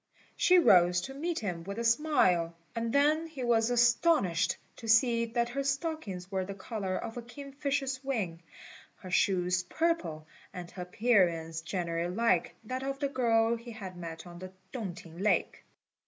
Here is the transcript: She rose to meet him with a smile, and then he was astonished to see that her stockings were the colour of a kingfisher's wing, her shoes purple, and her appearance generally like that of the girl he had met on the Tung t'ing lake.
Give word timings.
She 0.35 0.57
rose 0.57 0.99
to 1.01 1.13
meet 1.13 1.37
him 1.41 1.63
with 1.63 1.77
a 1.77 1.83
smile, 1.83 2.55
and 2.75 2.91
then 2.91 3.27
he 3.27 3.43
was 3.43 3.69
astonished 3.69 4.57
to 4.77 4.87
see 4.87 5.25
that 5.25 5.49
her 5.49 5.63
stockings 5.63 6.31
were 6.31 6.43
the 6.43 6.55
colour 6.55 6.95
of 6.97 7.17
a 7.17 7.21
kingfisher's 7.21 8.03
wing, 8.03 8.41
her 8.95 9.11
shoes 9.11 9.61
purple, 9.61 10.25
and 10.55 10.71
her 10.71 10.81
appearance 10.81 11.61
generally 11.61 12.15
like 12.15 12.55
that 12.63 12.81
of 12.81 12.97
the 12.97 13.09
girl 13.09 13.55
he 13.55 13.69
had 13.69 13.95
met 13.95 14.25
on 14.25 14.39
the 14.39 14.51
Tung 14.73 14.95
t'ing 14.95 15.19
lake. 15.19 15.63